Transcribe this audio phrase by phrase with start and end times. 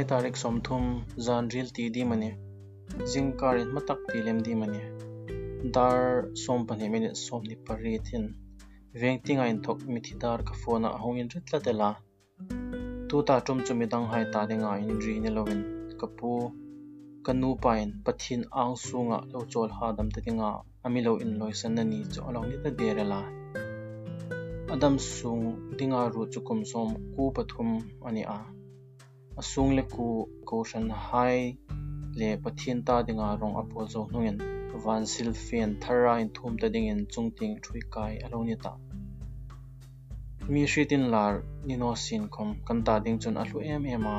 [0.00, 0.84] lai tarik somthum
[1.24, 2.30] zan ril ti di mani.
[3.12, 4.80] Jing karin matak ti lem di mani.
[5.74, 8.24] Dar som pani minute som ni pari thin
[9.00, 11.90] veng tinga in thok mi thi dar ka phone a hongin ritla tela
[13.08, 15.60] tu ta tum chumi dang hai ta dinga in ri ni lovin
[16.00, 16.30] kapu
[17.26, 20.50] kanu pain pathin ang sunga lo chol ha dam te tinga
[20.86, 22.70] ami lo in loi san ni cho along ni ta
[23.12, 23.20] la.
[24.74, 25.44] Adam sung
[25.78, 27.68] dinga ru chukum som ku pathum
[28.08, 28.40] ani a
[29.40, 30.06] asung le ku
[30.48, 31.38] ko shan hai
[32.18, 34.36] le pathin ta dinga rong apo zo nungen
[34.84, 38.72] van sil fen thara in thum ta ding in chung ting thui kai aloni ta.
[40.52, 41.34] Mi hritin lar,
[41.66, 44.16] ni no sin khom, kan ta ding chun a hlu em em a.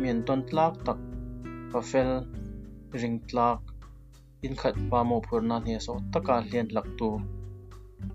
[0.00, 0.98] Mien ton tlak tak
[1.72, 2.10] pa fel
[3.00, 3.58] ring tlak,
[4.46, 7.08] in khat pa mo phur na ne so, taka hlen lak tu.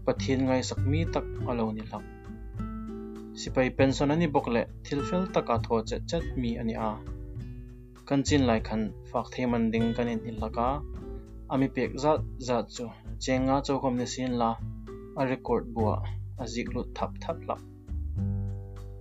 [0.05, 2.03] Pathin ngai sak mi tak aloni lak.
[3.37, 6.91] Sipai pension ani bokle thilfel taka tho che chet mi ani a
[8.07, 10.67] kan chin lai khan fak the man ding kan in hilaka
[11.53, 12.85] ami pek zat zat chu
[13.23, 14.49] chenga chokhom ne sin la
[15.19, 15.95] a record bua
[16.41, 17.61] a zik lut thap thap lap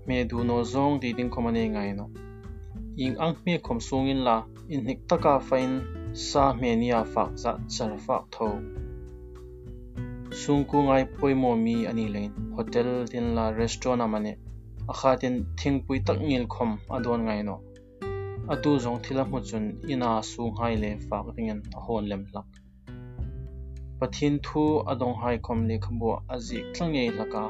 [0.07, 2.07] me du no zong di ding khomane ngai no
[3.05, 4.37] ing ang me khom sung in la
[4.73, 5.73] in hik taka fain
[6.29, 8.49] sa me nia fak zat char fak tho
[10.47, 14.33] sungku ngai poimo mi ani lein hotel tin la restaurant amane.
[14.93, 17.57] Akha tin thingpui tak ngil khom adon ngai no
[18.53, 22.47] atu zong thila mu chun ina sung hai le fak ringen a hon lem lak.
[23.99, 27.45] Pathin thu adong hai khom le khambo aji tlange laka.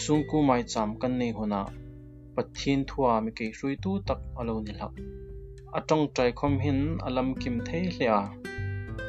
[0.00, 1.60] Sungku mai cham kan nei hona.
[2.36, 4.92] Pathin thua mi ke rui tu tak alo ni lak.
[5.78, 8.18] Atong trai khom hin alam kim thei hlia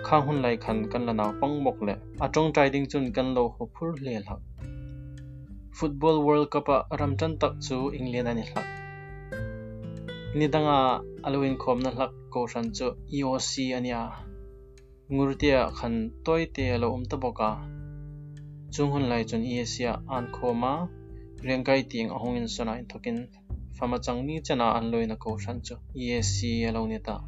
[0.05, 3.27] khang hun lai khan kan la naw pang mok le atong trai ding chun kan
[3.35, 4.41] lo ho phur le lak
[5.77, 8.67] football world cup a ram chan tak chu england ani lak
[10.37, 10.79] ni danga
[11.27, 14.01] alwin khom na lak ko ran chu eoc ania
[15.13, 15.95] ngurtia khan
[16.25, 17.49] toy te lo um ta boka
[18.73, 20.73] chung hun lai chun easia an khoma
[21.47, 23.27] rengkai ting ahong in sona in thokin.
[23.77, 27.21] Fama changni chana an loina ko ran chu eac alo ni ta.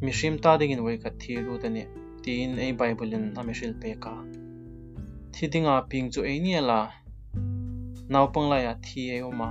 [0.00, 1.82] Mishim ta dingin wai ka thi ru ta ni
[2.22, 4.14] tin ei bible in amishil pe ka
[5.32, 6.80] thi dinga ping chu ei ni la
[8.12, 9.50] naw pang lai a thi e uma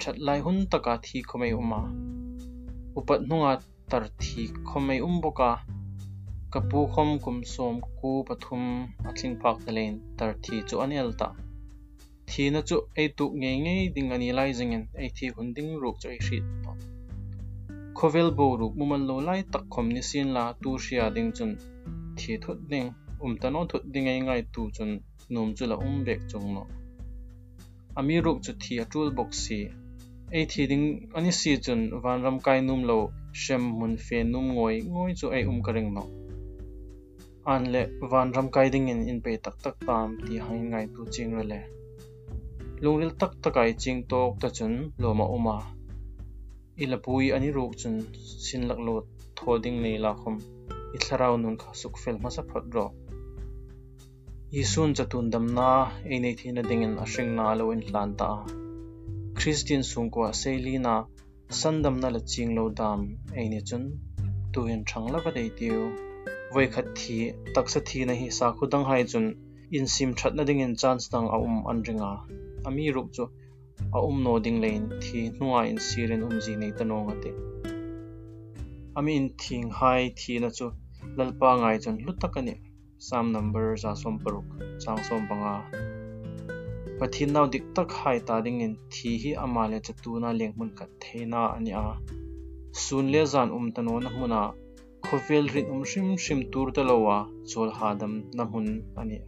[0.00, 1.80] that lai hun taka thi khomei uma
[2.98, 3.52] upat hnunga
[3.90, 5.50] tar thi khomei um boka
[6.52, 8.64] kapu khom kum som ku pathum
[9.08, 11.28] athling phak talen tar thi chu anel ta
[12.28, 15.70] thi na chu ei tu nge nge ding ani lai jingin ei thi hun ding
[15.82, 16.44] ruk chu ei hrit
[17.98, 21.50] khovel bo ruk muman lo lai tak khom ni sin la tu ria ding chun.
[22.18, 22.86] Thi thut ding
[23.24, 24.90] um ta no thut ding ai ngai tu chun
[25.32, 26.62] num chu la um bek chung no.
[27.98, 29.58] Ami ruk chu thi a tool box si.
[30.36, 30.84] Ei thi ding
[31.16, 32.98] ani si chun van ram kai num lo
[33.42, 36.04] shem mun fe num ngoi ngoi chu ei um kareng no.
[37.52, 40.86] An le van ram kai ding in in pe tak tak tam ti hai ngai
[40.94, 41.60] tu ching re le.
[42.82, 44.72] Lungril tak takai ching tok ta chun
[45.02, 45.77] lo ma uma.
[46.82, 47.94] Ila pui ani ruk chun
[48.46, 48.94] sin lak lo
[49.36, 50.36] thoding nei la khom
[50.94, 52.86] i thlarau nun kha suk fel ma sa phot ro
[54.60, 55.70] isun chatun dam na
[56.14, 58.30] e nei thina dingin a hring na lo in hlan ta
[59.38, 60.94] christian sungkwa selina
[61.60, 63.00] sandam na la ching lo dam
[63.40, 63.84] e ni chun
[64.52, 65.82] tu hin thang la va dei tiu
[66.52, 67.18] voi khat thi
[67.54, 69.26] taksa thi na hi sa khudang hai chun
[69.76, 72.12] in sim that na dingin chance dang a um an ringa
[72.66, 73.24] ami ruk chu
[73.96, 77.30] a um no ding lein thi nuwa in siren um ji nei tanong ate
[78.98, 80.66] ami in thing hai thi na chu
[81.16, 82.54] lalpa ngai chun lutakani
[83.08, 84.48] sam number za som paruk
[84.82, 85.54] chang som panga
[86.98, 90.70] pathin naw dik tak hai ta ding in thi hi amale chatu na leng mun
[90.78, 91.84] ka theina ani a
[92.84, 94.40] sun le zan um tano na huna
[95.06, 97.16] khovel rin um shim shim tur ta lowa
[97.50, 98.66] chol hadam na hun
[99.00, 99.18] ani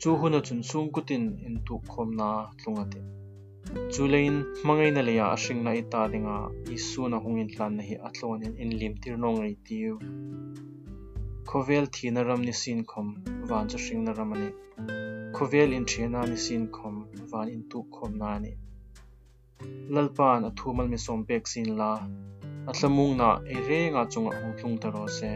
[0.00, 2.28] chu huna chun sung kutin in tu khom na
[2.58, 3.00] tlungate
[3.92, 4.36] chulein
[4.66, 6.36] mangai na leya ashing na ita dinga
[6.76, 9.98] isu na hungin tlan na hi atlonin in lim tir nong ri tiu
[11.50, 13.08] khovel thi na ram ni sin khom,
[13.48, 14.50] van cha shing na ram ani.
[15.36, 16.94] Khovel in thina ni sin khom,
[17.30, 18.52] van in tu khom na ni
[19.94, 21.92] lalpan a thumal mi som pek sin la.
[22.70, 25.30] Atlamung na, ere nga chunga hung tlung taro se.